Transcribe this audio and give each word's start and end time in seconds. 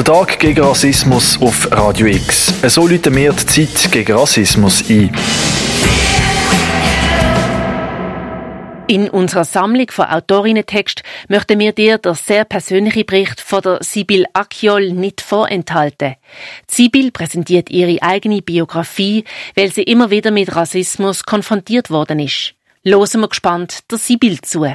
Der 0.00 0.14
Tag 0.14 0.38
gegen 0.38 0.64
Rassismus 0.64 1.38
auf 1.42 1.70
Radio 1.72 2.06
X. 2.06 2.54
So 2.74 2.88
läuten 2.88 3.14
wir 3.14 3.34
die 3.34 3.44
Zeit 3.44 3.92
gegen 3.92 4.16
Rassismus 4.16 4.82
ein. 4.88 5.14
In 8.86 9.10
unserer 9.10 9.44
Sammlung 9.44 9.90
von 9.90 10.06
Autorinnentext 10.06 11.02
möchten 11.28 11.58
wir 11.58 11.72
dir 11.72 11.98
der 11.98 12.14
sehr 12.14 12.46
persönliche 12.46 13.04
Bericht 13.04 13.42
von 13.42 13.60
der 13.60 13.82
Sibyl 13.82 14.24
Akiol 14.32 14.90
nicht 14.92 15.20
vorenthalten. 15.20 16.14
Sibyl 16.66 17.10
präsentiert 17.10 17.68
ihre 17.68 18.02
eigene 18.02 18.40
Biografie, 18.40 19.24
weil 19.54 19.70
sie 19.70 19.82
immer 19.82 20.08
wieder 20.08 20.30
mit 20.30 20.56
Rassismus 20.56 21.24
konfrontiert 21.24 21.90
worden 21.90 22.20
ist. 22.20 22.54
Losen 22.82 23.20
wir 23.20 23.28
gespannt 23.28 23.80
der 23.90 23.98
Sibyl 23.98 24.40
zu. 24.40 24.66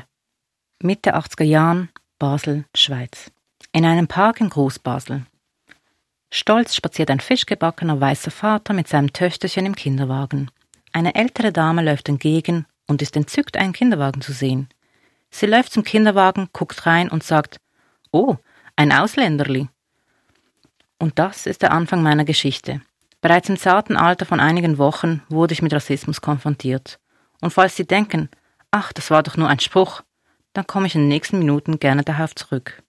Mitte 0.83 1.15
80er 1.15 1.45
Jahren, 1.45 1.89
Basel, 2.19 2.65
Schweiz. 2.75 3.31
In 3.75 3.83
einem 3.85 4.07
Park 4.07 4.39
in 4.39 4.47
Großbasel. 4.47 5.25
Stolz 6.31 6.75
spaziert 6.75 7.11
ein 7.11 7.20
fischgebackener 7.20 7.99
weißer 7.99 8.31
Vater 8.31 8.71
mit 8.71 8.88
seinem 8.88 9.11
Töchterchen 9.11 9.66
im 9.66 9.75
Kinderwagen. 9.75 10.49
Eine 10.93 11.13
ältere 11.16 11.52
Dame 11.52 11.83
läuft 11.83 12.07
entgegen 12.07 12.67
und 12.88 13.02
ist 13.02 13.17
entzückt, 13.17 13.57
einen 13.57 13.73
Kinderwagen 13.73 14.21
zu 14.21 14.31
sehen. 14.31 14.69
Sie 15.30 15.45
läuft 15.45 15.73
zum 15.73 15.83
Kinderwagen, 15.83 16.47
guckt 16.53 16.85
rein 16.85 17.09
und 17.09 17.25
sagt, 17.25 17.57
Oh, 18.13 18.38
ein 18.77 18.93
Ausländerli. 18.93 19.67
Und 20.97 21.19
das 21.19 21.45
ist 21.45 21.61
der 21.61 21.73
Anfang 21.73 22.02
meiner 22.02 22.23
Geschichte. 22.23 22.80
Bereits 23.19 23.49
im 23.49 23.57
zarten 23.57 23.97
Alter 23.97 24.25
von 24.25 24.39
einigen 24.39 24.77
Wochen 24.77 25.21
wurde 25.27 25.52
ich 25.52 25.61
mit 25.61 25.73
Rassismus 25.73 26.21
konfrontiert. 26.21 26.97
Und 27.41 27.52
falls 27.52 27.75
Sie 27.75 27.85
denken, 27.85 28.30
ach, 28.71 28.94
das 28.94 29.11
war 29.11 29.21
doch 29.21 29.35
nur 29.35 29.49
ein 29.49 29.59
Spruch, 29.59 30.02
dann 30.53 30.66
komme 30.66 30.88
ich 30.88 30.95
in 30.95 31.02
den 31.02 31.09
nächsten 31.09 31.39
Minuten 31.39 31.77
gerne 31.77 32.03
darauf 32.03 32.35
zurück. 32.35 32.81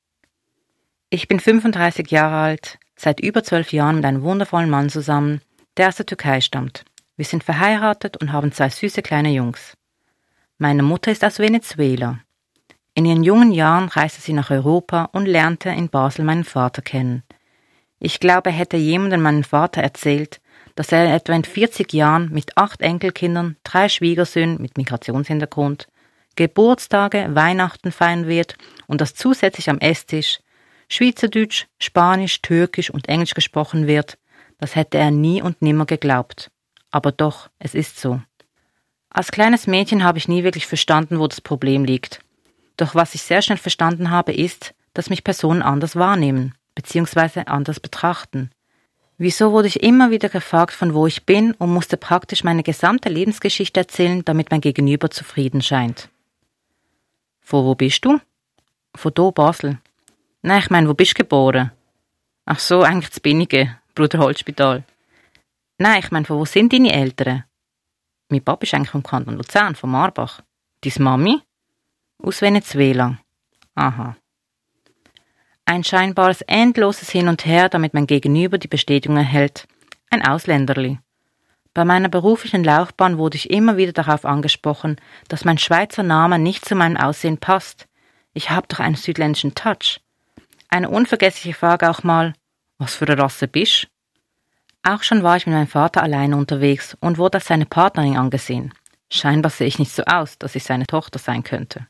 Ich 1.16 1.28
bin 1.28 1.40
35 1.40 2.10
Jahre 2.10 2.36
alt, 2.36 2.78
seit 2.94 3.20
über 3.20 3.42
zwölf 3.42 3.72
Jahren 3.72 3.96
mit 3.96 4.04
einem 4.04 4.20
wundervollen 4.20 4.68
Mann 4.68 4.90
zusammen, 4.90 5.40
der 5.78 5.88
aus 5.88 5.96
der 5.96 6.04
Türkei 6.04 6.42
stammt. 6.42 6.84
Wir 7.16 7.24
sind 7.24 7.42
verheiratet 7.42 8.18
und 8.18 8.32
haben 8.32 8.52
zwei 8.52 8.68
süße 8.68 9.00
kleine 9.00 9.30
Jungs. 9.30 9.78
Meine 10.58 10.82
Mutter 10.82 11.10
ist 11.10 11.24
aus 11.24 11.38
Venezuela. 11.38 12.18
In 12.92 13.06
ihren 13.06 13.24
jungen 13.24 13.52
Jahren 13.52 13.88
reiste 13.88 14.20
sie 14.20 14.34
nach 14.34 14.50
Europa 14.50 15.08
und 15.12 15.24
lernte 15.24 15.70
in 15.70 15.88
Basel 15.88 16.22
meinen 16.22 16.44
Vater 16.44 16.82
kennen. 16.82 17.22
Ich 17.98 18.20
glaube, 18.20 18.50
hätte 18.50 18.76
jemandem 18.76 19.22
meinen 19.22 19.44
Vater 19.44 19.80
erzählt, 19.80 20.42
dass 20.74 20.92
er 20.92 21.14
etwa 21.14 21.32
in 21.32 21.44
40 21.44 21.94
Jahren 21.94 22.30
mit 22.30 22.58
acht 22.58 22.82
Enkelkindern, 22.82 23.56
drei 23.64 23.88
Schwiegersöhnen 23.88 24.60
mit 24.60 24.76
Migrationshintergrund, 24.76 25.88
Geburtstage, 26.36 27.30
Weihnachten 27.30 27.90
feiern 27.90 28.26
wird 28.26 28.58
und 28.86 29.00
dass 29.00 29.14
zusätzlich 29.14 29.70
am 29.70 29.78
Esstisch 29.78 30.40
Schweizerdeutsch, 30.88 31.66
Spanisch, 31.80 32.42
Türkisch 32.42 32.90
und 32.90 33.08
Englisch 33.08 33.34
gesprochen 33.34 33.86
wird, 33.86 34.18
das 34.58 34.76
hätte 34.76 34.98
er 34.98 35.10
nie 35.10 35.42
und 35.42 35.60
nimmer 35.62 35.86
geglaubt. 35.86 36.50
Aber 36.90 37.12
doch, 37.12 37.50
es 37.58 37.74
ist 37.74 38.00
so. 38.00 38.20
Als 39.10 39.32
kleines 39.32 39.66
Mädchen 39.66 40.04
habe 40.04 40.18
ich 40.18 40.28
nie 40.28 40.44
wirklich 40.44 40.66
verstanden, 40.66 41.18
wo 41.18 41.26
das 41.26 41.40
Problem 41.40 41.84
liegt. 41.84 42.20
Doch 42.76 42.94
was 42.94 43.14
ich 43.14 43.22
sehr 43.22 43.42
schnell 43.42 43.58
verstanden 43.58 44.10
habe, 44.10 44.32
ist, 44.32 44.74
dass 44.94 45.10
mich 45.10 45.24
Personen 45.24 45.62
anders 45.62 45.96
wahrnehmen, 45.96 46.54
bzw. 46.74 47.42
anders 47.46 47.80
betrachten. 47.80 48.50
Wieso 49.18 49.52
wurde 49.52 49.68
ich 49.68 49.82
immer 49.82 50.10
wieder 50.10 50.28
gefragt, 50.28 50.72
von 50.72 50.92
wo 50.92 51.06
ich 51.06 51.24
bin 51.24 51.52
und 51.52 51.72
musste 51.72 51.96
praktisch 51.96 52.44
meine 52.44 52.62
gesamte 52.62 53.08
Lebensgeschichte 53.08 53.80
erzählen, 53.80 54.22
damit 54.24 54.50
mein 54.50 54.60
Gegenüber 54.60 55.10
zufrieden 55.10 55.62
scheint. 55.62 56.10
Von 57.40 57.64
wo 57.64 57.74
bist 57.74 58.04
du? 58.04 58.20
Von 58.94 59.14
do 59.14 59.32
Basel. 59.32 59.78
Nein, 60.46 60.60
ich 60.60 60.70
meine, 60.70 60.88
wo 60.88 60.94
bist 60.94 61.10
du 61.10 61.24
geboren? 61.24 61.72
Ach 62.44 62.60
so, 62.60 62.82
eigentlich 62.82 63.10
zu 63.10 63.20
Binnige, 63.20 63.80
Bruder 63.96 64.20
Holzspital. 64.20 64.84
Nein, 65.76 65.98
ich 65.98 66.12
meine, 66.12 66.24
von 66.24 66.38
wo 66.38 66.44
sind 66.44 66.72
deine 66.72 66.92
Eltern? 66.92 67.42
Mein 68.28 68.44
Papa 68.44 68.62
ist 68.62 68.72
eigentlich 68.72 68.90
vom 68.90 69.02
Kanton 69.02 69.34
Luzern, 69.34 69.74
von 69.74 69.90
Marbach. 69.90 70.42
Deine 70.82 71.02
Mami? 71.04 71.40
Aus 72.22 72.42
Venezuela. 72.42 73.18
Aha. 73.74 74.16
Ein 75.64 75.82
scheinbares 75.82 76.42
endloses 76.42 77.10
Hin 77.10 77.26
und 77.26 77.44
Her, 77.44 77.68
damit 77.68 77.92
mein 77.92 78.06
Gegenüber 78.06 78.58
die 78.58 78.68
Bestätigung 78.68 79.16
erhält. 79.16 79.66
Ein 80.10 80.24
Ausländerli. 80.24 81.00
Bei 81.74 81.84
meiner 81.84 82.08
beruflichen 82.08 82.62
Laufbahn 82.62 83.18
wurde 83.18 83.36
ich 83.36 83.50
immer 83.50 83.78
wieder 83.78 83.92
darauf 83.92 84.24
angesprochen, 84.24 85.00
dass 85.26 85.44
mein 85.44 85.58
Schweizer 85.58 86.04
Name 86.04 86.38
nicht 86.38 86.64
zu 86.64 86.76
meinem 86.76 86.96
Aussehen 86.96 87.38
passt. 87.38 87.88
Ich 88.32 88.50
habe 88.50 88.68
doch 88.68 88.78
einen 88.78 88.94
südländischen 88.94 89.56
Touch. 89.56 90.05
Eine 90.76 90.90
unvergessliche 90.90 91.56
Frage 91.56 91.88
auch 91.88 92.02
mal, 92.02 92.34
was 92.76 92.96
für 92.96 93.06
eine 93.06 93.16
Rasse 93.16 93.48
bist? 93.48 93.88
Auch 94.82 95.02
schon 95.02 95.22
war 95.22 95.38
ich 95.38 95.46
mit 95.46 95.54
meinem 95.54 95.68
Vater 95.68 96.02
alleine 96.02 96.36
unterwegs 96.36 96.94
und 97.00 97.16
wurde 97.16 97.38
als 97.38 97.46
seine 97.46 97.64
Partnerin 97.64 98.18
angesehen. 98.18 98.74
Scheinbar 99.10 99.48
sehe 99.48 99.68
ich 99.68 99.78
nicht 99.78 99.90
so 99.90 100.02
aus, 100.04 100.36
dass 100.36 100.54
ich 100.54 100.64
seine 100.64 100.86
Tochter 100.86 101.18
sein 101.18 101.42
könnte. 101.44 101.86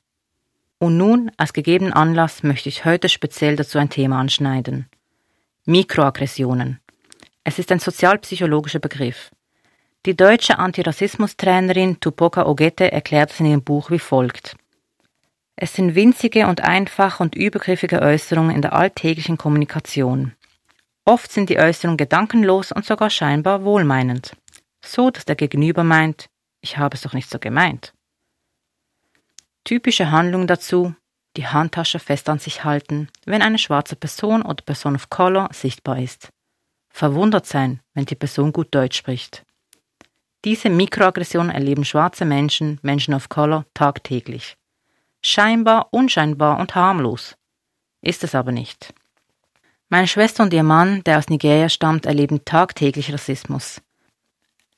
Und 0.79 0.99
nun, 0.99 1.33
als 1.37 1.53
gegebenen 1.53 1.95
Anlass, 1.95 2.45
möchte 2.45 2.69
ich 2.69 2.85
heute 2.85 3.09
speziell 3.09 3.57
dazu 3.57 3.79
ein 3.79 3.91
Thema 3.91 4.21
anschneiden. 4.21 4.87
Mikroaggressionen. 5.65 6.79
Es 7.43 7.59
ist 7.59 7.73
ein 7.73 7.81
sozialpsychologischer 7.81 8.79
Begriff. 8.79 9.33
Die 10.05 10.15
deutsche 10.15 10.61
Antirassismus-Trainerin 10.61 11.99
Tupoka 11.99 12.47
Ogette 12.47 12.93
erklärt 12.93 13.33
es 13.33 13.41
in 13.41 13.47
ihrem 13.47 13.65
Buch 13.65 13.91
wie 13.91 13.99
folgt. 13.99 14.55
Es 15.59 15.73
sind 15.73 15.95
winzige 15.95 16.47
und 16.49 16.61
einfache 16.61 17.23
und 17.23 17.35
übergriffige 17.35 18.03
Äußerungen 18.03 18.55
in 18.55 18.61
der 18.61 18.75
alltäglichen 18.75 19.39
Kommunikation. 19.39 20.33
Oft 21.07 21.33
sind 21.33 21.49
die 21.49 21.59
Äußerungen 21.59 21.97
gedankenlos 21.97 22.73
und 22.73 22.85
sogar 22.85 23.09
scheinbar 23.09 23.65
wohlmeinend, 23.65 24.37
so 24.85 25.11
dass 25.11 25.25
der 25.25 25.37
Gegenüber 25.37 25.83
meint, 25.83 26.27
ich 26.61 26.77
habe 26.77 26.95
es 26.95 27.03
doch 27.03 27.15
nicht 27.15 27.31
so 27.31 27.39
gemeint. 27.39 27.95
Typische 29.65 30.11
Handlung 30.11 30.47
dazu, 30.47 30.95
die 31.39 31.47
Handtasche 31.47 32.01
fest 32.01 32.29
an 32.29 32.39
sich 32.39 32.65
halten, 32.65 33.09
wenn 33.25 33.41
eine 33.41 33.59
schwarze 33.59 33.97
Person 33.97 34.43
oder 34.43 34.63
Person 34.63 34.95
of 34.95 35.09
Color 35.09 35.49
sichtbar 35.53 35.99
ist. 35.99 36.29
Verwundert 36.91 37.47
sein, 37.47 37.81
wenn 37.95 38.05
die 38.05 38.15
Person 38.15 38.53
gut 38.53 38.75
Deutsch 38.75 38.99
spricht. 38.99 39.45
Diese 40.45 40.69
Mikroaggressionen 40.69 41.51
erleben 41.51 41.85
schwarze 41.85 42.25
Menschen, 42.25 42.79
Menschen 42.83 43.15
of 43.15 43.29
Color, 43.29 43.65
tagtäglich. 43.75 44.57
Scheinbar, 45.29 45.89
unscheinbar 45.91 46.61
und 46.61 46.77
harmlos. 46.77 47.37
Ist 48.01 48.23
es 48.23 48.37
aber 48.37 48.53
nicht. 48.53 48.95
Meine 49.89 50.07
Schwester 50.07 50.45
und 50.45 50.53
ihr 50.53 50.63
Mann, 50.63 51.03
der 51.03 51.19
aus 51.19 51.29
Nigeria 51.29 51.69
stammt, 51.69 52.07
erleben 52.07 52.45
tagtäglich 52.45 53.13
Rassismus. 53.13 53.83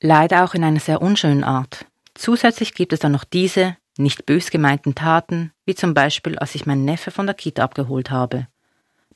Leider 0.01 0.43
auch 0.43 0.55
in 0.55 0.63
einer 0.63 0.79
sehr 0.79 1.03
unschönen 1.03 1.43
Art. 1.43 1.85
Zusätzlich 2.15 2.73
gibt 2.73 2.93
es 2.93 2.99
dann 2.99 3.11
noch 3.11 3.25
diese, 3.25 3.77
nicht 3.95 4.25
bös 4.25 4.49
gemeinten 4.49 4.95
Taten, 4.95 5.51
wie 5.65 5.75
zum 5.75 5.93
Beispiel, 5.93 6.39
als 6.39 6.55
ich 6.55 6.65
meinen 6.65 6.83
Neffe 6.83 7.11
von 7.11 7.27
der 7.27 7.35
Kita 7.35 7.63
abgeholt 7.63 8.09
habe. 8.09 8.47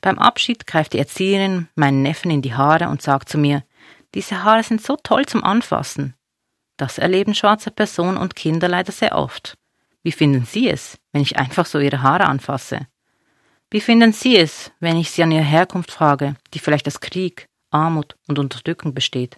Beim 0.00 0.20
Abschied 0.20 0.68
greift 0.68 0.92
die 0.92 1.00
Erzieherin 1.00 1.66
meinen 1.74 2.02
Neffen 2.02 2.30
in 2.30 2.42
die 2.42 2.54
Haare 2.54 2.88
und 2.90 3.02
sagt 3.02 3.28
zu 3.28 3.38
mir, 3.38 3.64
diese 4.14 4.44
Haare 4.44 4.62
sind 4.62 4.80
so 4.80 4.96
toll 5.02 5.26
zum 5.26 5.42
Anfassen. 5.42 6.14
Das 6.76 6.98
erleben 6.98 7.34
schwarze 7.34 7.72
Personen 7.72 8.18
und 8.18 8.36
Kinder 8.36 8.68
leider 8.68 8.92
sehr 8.92 9.16
oft. 9.16 9.58
Wie 10.04 10.12
finden 10.12 10.44
Sie 10.44 10.70
es, 10.70 11.00
wenn 11.14 11.22
ich 11.22 11.38
einfach 11.38 11.64
so 11.64 11.78
Ihre 11.78 12.02
Haare 12.02 12.26
anfasse? 12.26 12.88
Wie 13.70 13.80
finden 13.80 14.12
Sie 14.12 14.36
es, 14.36 14.72
wenn 14.80 14.96
ich 14.96 15.12
Sie 15.12 15.22
an 15.22 15.30
Ihre 15.30 15.44
Herkunft 15.44 15.92
frage, 15.92 16.34
die 16.52 16.58
vielleicht 16.58 16.88
aus 16.88 17.00
Krieg, 17.00 17.46
Armut 17.70 18.16
und 18.26 18.40
Unterdrückung 18.40 18.94
besteht? 18.94 19.36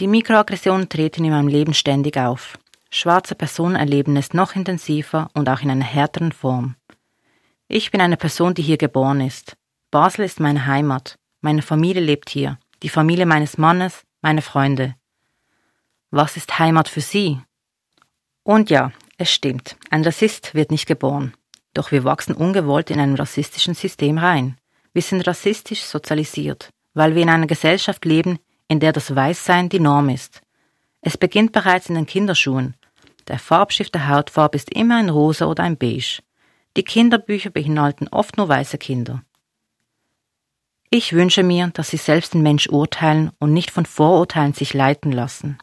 Die 0.00 0.06
Mikroaggressionen 0.06 0.88
treten 0.88 1.24
in 1.24 1.32
meinem 1.32 1.48
Leben 1.48 1.74
ständig 1.74 2.16
auf. 2.16 2.58
Schwarze 2.90 3.34
Personen 3.34 3.76
erleben 3.76 4.16
es 4.16 4.32
noch 4.32 4.56
intensiver 4.56 5.28
und 5.34 5.46
auch 5.50 5.60
in 5.60 5.70
einer 5.70 5.84
härteren 5.84 6.32
Form. 6.32 6.76
Ich 7.68 7.90
bin 7.90 8.00
eine 8.00 8.16
Person, 8.16 8.54
die 8.54 8.62
hier 8.62 8.78
geboren 8.78 9.20
ist. 9.20 9.56
Basel 9.90 10.24
ist 10.24 10.40
meine 10.40 10.64
Heimat. 10.64 11.18
Meine 11.42 11.60
Familie 11.60 12.02
lebt 12.02 12.30
hier. 12.30 12.58
Die 12.82 12.88
Familie 12.88 13.26
meines 13.26 13.58
Mannes, 13.58 14.04
meine 14.22 14.40
Freunde. 14.40 14.94
Was 16.10 16.38
ist 16.38 16.58
Heimat 16.58 16.88
für 16.88 17.02
Sie? 17.02 17.40
Und 18.42 18.70
ja, 18.70 18.90
es 19.18 19.32
stimmt. 19.32 19.76
Ein 19.90 20.04
Rassist 20.04 20.54
wird 20.54 20.70
nicht 20.70 20.86
geboren. 20.86 21.34
Doch 21.74 21.92
wir 21.92 22.04
wachsen 22.04 22.34
ungewollt 22.34 22.90
in 22.90 23.00
einem 23.00 23.16
rassistischen 23.16 23.74
System 23.74 24.16
rein. 24.16 24.56
Wir 24.92 25.02
sind 25.02 25.26
rassistisch 25.26 25.82
sozialisiert, 25.82 26.70
weil 26.94 27.14
wir 27.14 27.22
in 27.22 27.28
einer 27.28 27.46
Gesellschaft 27.46 28.04
leben, 28.04 28.38
in 28.68 28.80
der 28.80 28.92
das 28.92 29.14
Weißsein 29.14 29.68
die 29.68 29.80
Norm 29.80 30.08
ist. 30.08 30.40
Es 31.00 31.16
beginnt 31.16 31.52
bereits 31.52 31.88
in 31.88 31.96
den 31.96 32.06
Kinderschuhen. 32.06 32.74
Der 33.26 33.38
Farbstift 33.38 33.94
der 33.94 34.08
Hautfarbe 34.08 34.56
ist 34.56 34.72
immer 34.72 34.96
ein 34.96 35.08
Rosa 35.10 35.46
oder 35.46 35.64
ein 35.64 35.76
Beige. 35.76 36.22
Die 36.76 36.84
Kinderbücher 36.84 37.50
beinhalten 37.50 38.08
oft 38.08 38.36
nur 38.36 38.48
weiße 38.48 38.78
Kinder. 38.78 39.22
Ich 40.90 41.12
wünsche 41.12 41.42
mir, 41.42 41.68
dass 41.74 41.90
sie 41.90 41.96
selbst 41.96 42.34
den 42.34 42.42
Mensch 42.42 42.68
urteilen 42.68 43.32
und 43.38 43.52
nicht 43.52 43.70
von 43.70 43.84
Vorurteilen 43.84 44.54
sich 44.54 44.74
leiten 44.74 45.12
lassen. 45.12 45.58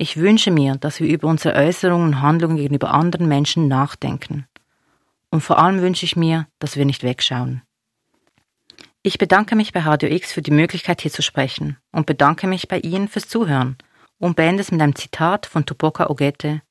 Ich 0.00 0.16
wünsche 0.16 0.52
mir, 0.52 0.76
dass 0.76 1.00
wir 1.00 1.08
über 1.08 1.26
unsere 1.26 1.56
Äußerungen 1.56 2.06
und 2.06 2.22
Handlungen 2.22 2.56
gegenüber 2.56 2.94
anderen 2.94 3.26
Menschen 3.26 3.66
nachdenken. 3.66 4.46
Und 5.30 5.40
vor 5.40 5.58
allem 5.58 5.80
wünsche 5.80 6.04
ich 6.04 6.14
mir, 6.14 6.46
dass 6.60 6.76
wir 6.76 6.84
nicht 6.84 7.02
wegschauen. 7.02 7.62
Ich 9.02 9.18
bedanke 9.18 9.56
mich 9.56 9.72
bei 9.72 9.80
Radio 9.80 10.08
X 10.08 10.32
für 10.32 10.40
die 10.40 10.52
Möglichkeit, 10.52 11.00
hier 11.00 11.10
zu 11.10 11.22
sprechen 11.22 11.78
und 11.90 12.06
bedanke 12.06 12.46
mich 12.46 12.68
bei 12.68 12.78
Ihnen 12.78 13.08
fürs 13.08 13.28
Zuhören 13.28 13.76
und 14.18 14.36
beende 14.36 14.60
es 14.60 14.70
mit 14.70 14.80
einem 14.80 14.94
Zitat 14.94 15.46
von 15.46 15.66
Tupoka 15.66 16.08
Ogette. 16.08 16.62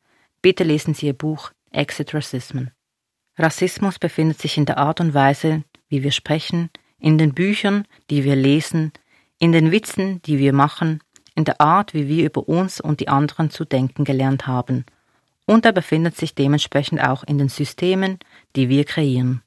Bitte 0.41 0.63
lesen 0.63 0.93
Sie 0.93 1.07
Ihr 1.07 1.13
Buch 1.13 1.51
Exit 1.71 2.13
Racism. 2.13 2.67
Rassismus 3.37 3.99
befindet 3.99 4.39
sich 4.39 4.57
in 4.57 4.65
der 4.65 4.77
Art 4.77 5.01
und 5.01 5.13
Weise, 5.13 5.63
wie 5.89 6.01
wir 6.01 6.11
sprechen, 6.11 6.69
in 6.97 7.17
den 7.17 7.33
Büchern, 7.33 7.85
die 8.09 8.23
wir 8.23 8.37
lesen, 8.37 8.93
in 9.37 9.51
den 9.51 9.71
Witzen, 9.71 10.21
die 10.21 10.39
wir 10.39 10.53
machen, 10.53 11.01
in 11.37 11.45
der 11.45 11.61
Art, 11.61 11.93
wie 11.93 12.07
wir 12.07 12.25
über 12.25 12.49
uns 12.49 12.81
und 12.81 12.99
die 12.99 13.07
anderen 13.07 13.51
zu 13.51 13.63
denken 13.63 14.03
gelernt 14.03 14.47
haben. 14.47 14.85
Und 15.45 15.65
er 15.65 15.71
befindet 15.71 16.17
sich 16.17 16.33
dementsprechend 16.33 17.01
auch 17.01 17.23
in 17.23 17.37
den 17.37 17.47
Systemen, 17.47 18.17
die 18.55 18.69
wir 18.69 18.83
kreieren. 18.83 19.43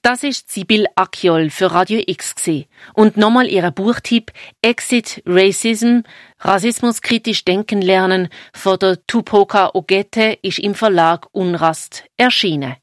Das 0.00 0.22
ist 0.22 0.50
Sibyl 0.50 0.86
Akiol 0.96 1.50
für 1.50 1.72
Radio 1.72 2.02
X 2.06 2.34
gewesen. 2.34 2.66
und 2.94 3.16
nochmal 3.16 3.46
ihrer 3.46 3.70
Buchtipp 3.70 4.32
Exit 4.62 5.22
Racism, 5.26 6.00
Rassismuskritisch 6.40 7.44
denken 7.44 7.80
lernen 7.80 8.28
von 8.54 8.78
der 8.78 8.98
Tupoka 9.06 9.70
Ogette 9.74 10.38
ist 10.42 10.58
im 10.58 10.74
Verlag 10.74 11.26
Unrast 11.32 12.04
erschienen. 12.16 12.76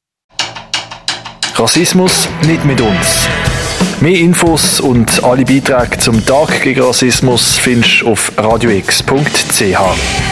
Rassismus 1.55 2.27
nicht 2.47 2.63
mit 2.65 2.79
uns. 2.81 3.27
Mehr 4.01 4.17
Infos 4.17 4.79
und 4.79 5.23
alle 5.23 5.45
Beiträge 5.45 5.99
zum 5.99 6.25
Tag 6.25 6.63
gegen 6.63 6.81
Rassismus 6.81 7.59
findest 7.59 8.01
du 8.01 8.07
auf 8.07 8.31
radiox.ch. 8.35 10.30